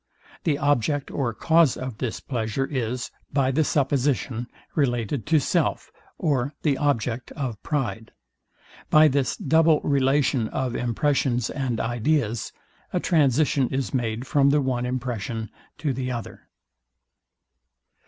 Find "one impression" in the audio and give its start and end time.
14.59-15.51